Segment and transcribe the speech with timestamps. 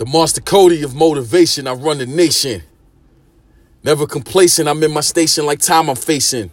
[0.00, 2.62] The Master Cody of motivation, I run the nation.
[3.84, 6.50] Never complacent, I'm in my station like time I'm facing.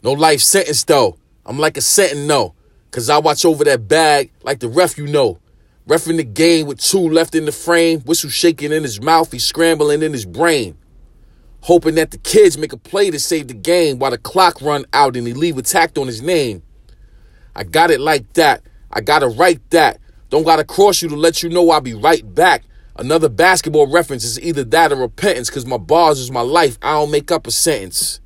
[0.00, 2.54] No life sentence though, I'm like a sentinel.
[2.92, 5.40] Cause I watch over that bag like the ref you know.
[5.88, 9.32] Ref in the game with two left in the frame, whistle shaking in his mouth,
[9.32, 10.78] he's scrambling in his brain.
[11.62, 14.84] Hoping that the kids make a play to save the game while the clock run
[14.92, 16.62] out and he leave a tacked on his name.
[17.56, 18.62] I got it like that.
[18.92, 19.98] I gotta write that.
[20.34, 22.64] Don't gotta cross you to let you know I'll be right back.
[22.96, 26.76] Another basketball reference is either that or repentance, cause my bars is my life.
[26.82, 28.18] I don't make up a sentence.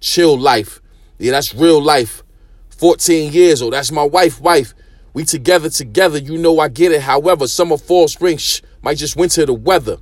[0.00, 0.82] Chill life.
[1.18, 2.24] Yeah, that's real life.
[2.70, 4.74] 14 years old, that's my wife, wife.
[5.14, 7.02] We together, together, you know I get it.
[7.02, 9.98] However, summer, fall, spring, shh, might just winter the weather.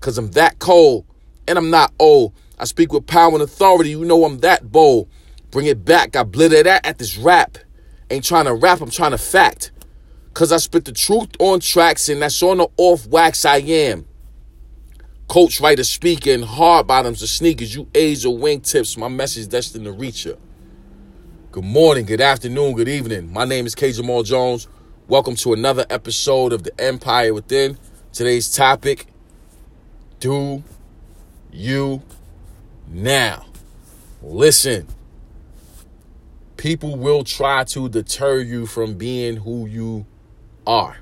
[0.00, 1.06] Cause I'm that cold
[1.46, 2.32] and I'm not old.
[2.58, 5.08] I speak with power and authority, you know I'm that bold.
[5.52, 7.56] Bring it back, I blitter that at this rap.
[8.10, 9.70] Ain't trying to rap, I'm trying to fact.
[10.38, 14.06] Cause I spit the truth on tracks and that's on the off wax I am.
[15.26, 19.90] Coach, writer, speaking, hard bottoms or sneakers, you A's or wingtips, my message destined to
[19.90, 20.38] reach you.
[21.50, 23.32] Good morning, good afternoon, good evening.
[23.32, 23.90] My name is K.
[23.90, 24.68] Jamal Jones.
[25.08, 27.76] Welcome to another episode of The Empire Within.
[28.12, 29.06] Today's topic
[30.20, 30.62] Do
[31.50, 32.00] you
[32.86, 33.44] now?
[34.22, 34.86] Listen,
[36.56, 40.06] people will try to deter you from being who you
[40.68, 40.98] are.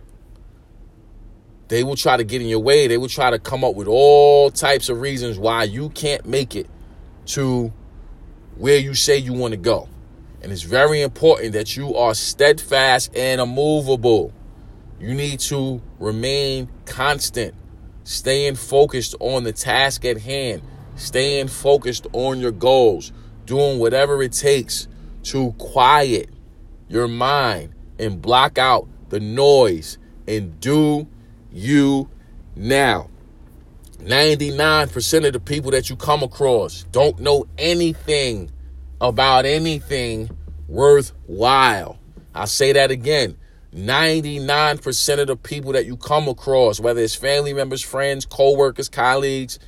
[1.69, 2.87] They will try to get in your way.
[2.87, 6.55] They will try to come up with all types of reasons why you can't make
[6.55, 6.69] it
[7.27, 7.73] to
[8.57, 9.89] where you say you want to go.
[10.43, 14.33] And it's very important that you are steadfast and immovable.
[15.01, 17.55] You need to remain constant,
[18.05, 20.63] staying focused on the task at hand,
[20.95, 23.13] staying focused on your goals,
[23.45, 24.87] doing whatever it takes
[25.25, 26.31] to quiet
[26.89, 31.07] your mind and block out the noise and do
[31.53, 32.09] you
[32.55, 33.09] now.
[33.99, 38.51] 99% of the people that you come across don't know anything
[39.01, 40.31] about anything
[40.69, 41.99] worthwhile.
[42.35, 43.37] I'll say that again.
[43.75, 49.59] 99% of the people that you come across, whether it's family members, friends, co-workers, colleagues,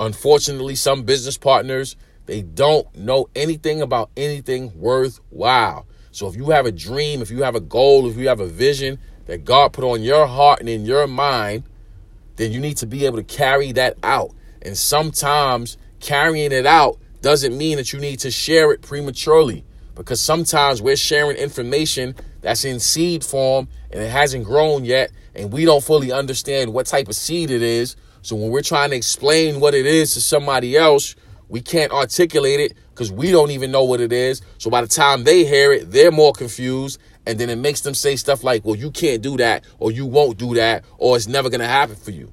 [0.00, 1.96] unfortunately some business partners,
[2.26, 5.86] they don't know anything about anything worthwhile.
[6.12, 8.46] So if you have a dream, if you have a goal, if you have a
[8.46, 11.64] vision that God put on your heart and in your mind,
[12.36, 14.30] then you need to be able to carry that out.
[14.60, 19.64] And sometimes carrying it out doesn't mean that you need to share it prematurely
[19.94, 25.50] because sometimes we're sharing information that's in seed form and it hasn't grown yet and
[25.50, 27.96] we don't fully understand what type of seed it is.
[28.20, 31.14] So when we're trying to explain what it is to somebody else,
[31.48, 34.42] we can't articulate it because we don't even know what it is.
[34.58, 37.00] So by the time they hear it, they're more confused.
[37.26, 40.06] And then it makes them say stuff like, well, you can't do that, or you
[40.06, 42.32] won't do that, or it's never going to happen for you.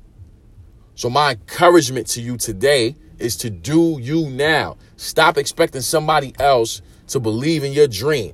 [0.94, 4.78] So my encouragement to you today is to do you now.
[4.96, 8.34] Stop expecting somebody else to believe in your dream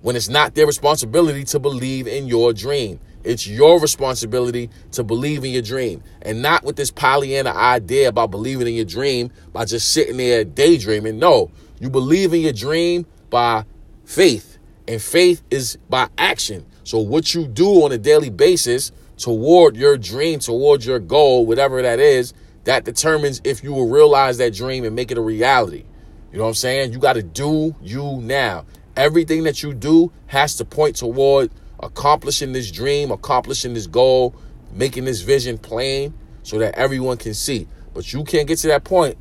[0.00, 2.98] when it's not their responsibility to believe in your dream.
[3.24, 8.30] It's your responsibility to believe in your dream and not with this Pollyanna idea about
[8.30, 11.18] believing in your dream by just sitting there daydreaming.
[11.18, 13.64] No, you believe in your dream by
[14.04, 16.66] faith, and faith is by action.
[16.84, 21.80] So, what you do on a daily basis toward your dream, toward your goal, whatever
[21.80, 25.84] that is, that determines if you will realize that dream and make it a reality.
[26.30, 26.92] You know what I'm saying?
[26.92, 28.66] You got to do you now.
[28.96, 34.34] Everything that you do has to point toward accomplishing this dream, accomplishing this goal,
[34.72, 37.66] making this vision plain so that everyone can see.
[37.92, 39.16] But you can't get to that point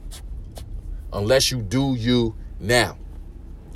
[1.12, 2.98] unless you do you now.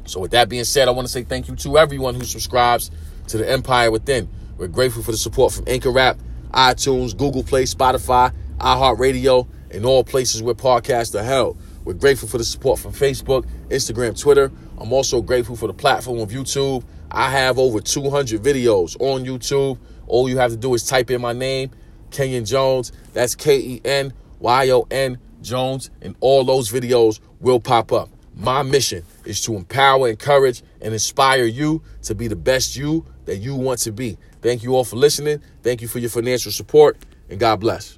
[0.05, 2.91] So, with that being said, I want to say thank you to everyone who subscribes
[3.27, 4.29] to the Empire Within.
[4.57, 6.17] We're grateful for the support from Anchor Rap,
[6.51, 11.59] iTunes, Google Play, Spotify, iHeartRadio, and all places where podcasts are held.
[11.83, 14.51] We're grateful for the support from Facebook, Instagram, Twitter.
[14.77, 16.83] I'm also grateful for the platform of YouTube.
[17.11, 19.77] I have over 200 videos on YouTube.
[20.07, 21.71] All you have to do is type in my name,
[22.11, 22.91] Kenyon Jones.
[23.13, 28.09] That's K E N Y O N Jones, and all those videos will pop up.
[28.35, 33.37] My mission is to empower, encourage, and inspire you to be the best you that
[33.37, 34.17] you want to be.
[34.41, 35.41] Thank you all for listening.
[35.63, 36.97] Thank you for your financial support,
[37.29, 37.97] and God bless.